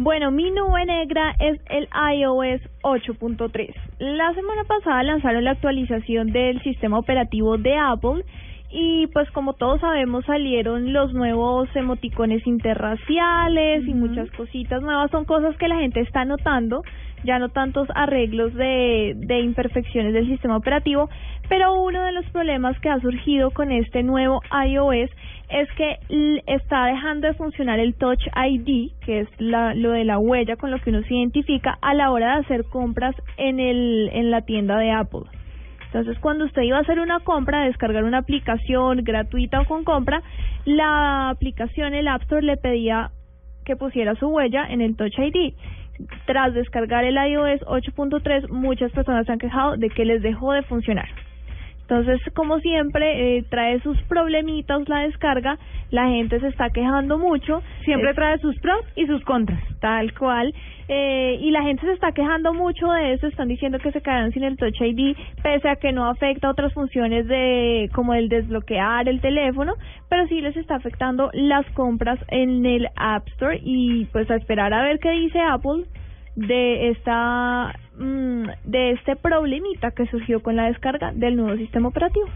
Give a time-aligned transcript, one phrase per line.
[0.00, 3.74] Bueno, mi nube negra es el iOS 8.3.
[3.98, 8.24] La semana pasada lanzaron la actualización del sistema operativo de Apple
[8.70, 15.10] y pues como todos sabemos salieron los nuevos emoticones interraciales y muchas cositas nuevas.
[15.10, 16.84] Son cosas que la gente está notando,
[17.24, 21.10] ya no tantos arreglos de, de imperfecciones del sistema operativo,
[21.48, 25.10] pero uno de los problemas que ha surgido con este nuevo iOS
[25.48, 25.98] es que
[26.46, 30.70] está dejando de funcionar el Touch ID, que es la, lo de la huella con
[30.70, 34.42] lo que uno se identifica a la hora de hacer compras en, el, en la
[34.42, 35.22] tienda de Apple.
[35.86, 40.22] Entonces, cuando usted iba a hacer una compra, descargar una aplicación gratuita o con compra,
[40.66, 43.10] la aplicación, el App Store, le pedía
[43.64, 45.54] que pusiera su huella en el Touch ID.
[46.26, 50.62] Tras descargar el iOS 8.3, muchas personas se han quejado de que les dejó de
[50.62, 51.08] funcionar.
[51.88, 55.58] Entonces, como siempre, eh, trae sus problemitas la descarga,
[55.90, 57.62] la gente se está quejando mucho.
[57.84, 59.62] Siempre trae sus pros y sus contras.
[59.80, 60.52] Tal cual.
[60.88, 64.32] Eh, y la gente se está quejando mucho de eso, están diciendo que se quedan
[64.32, 69.08] sin el Touch ID, pese a que no afecta otras funciones de como el desbloquear
[69.08, 69.74] el teléfono,
[70.10, 74.72] pero sí les está afectando las compras en el App Store y pues a esperar
[74.72, 75.84] a ver qué dice Apple
[76.36, 82.26] de esta mm, de este problemita que surgió con la descarga del nuevo sistema operativo.